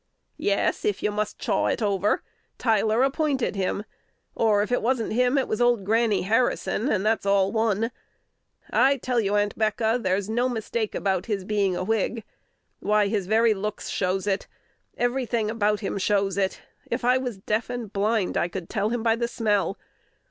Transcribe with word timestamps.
"Yes 0.39 0.83
(if 0.83 1.03
you 1.03 1.11
must 1.11 1.37
chaw 1.37 1.67
it 1.67 1.79
over), 1.79 2.23
Tyler 2.57 3.03
appointed 3.03 3.55
him; 3.55 3.83
or, 4.33 4.63
if 4.63 4.71
it 4.71 4.81
wasn't 4.81 5.13
him, 5.13 5.37
it 5.37 5.47
was 5.47 5.61
old 5.61 5.85
Granny 5.85 6.23
Harrison, 6.23 6.89
and 6.89 7.05
that's 7.05 7.23
all 7.23 7.51
one. 7.51 7.91
I 8.71 8.97
tell 8.97 9.19
you, 9.19 9.33
Aunt'Becca, 9.35 9.99
there's 10.01 10.27
no 10.27 10.49
mistake 10.49 10.95
about 10.95 11.27
his 11.27 11.45
being 11.45 11.75
a 11.75 11.83
Whig. 11.83 12.23
Why, 12.79 13.09
his 13.09 13.27
very 13.27 13.53
looks 13.53 13.89
shows 13.91 14.25
it, 14.25 14.47
every 14.97 15.27
thing 15.27 15.51
about 15.51 15.81
him 15.81 15.99
shows 15.99 16.35
it: 16.35 16.63
if 16.89 17.05
I 17.05 17.19
was 17.19 17.37
deaf 17.37 17.69
and 17.69 17.93
blind, 17.93 18.37
I 18.37 18.47
could 18.47 18.71
tell 18.71 18.89
him 18.89 19.03
by 19.03 19.15
the 19.15 19.27
smell. 19.27 19.77